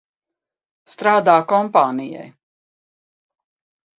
[0.93, 2.25] Strādā kompānijai.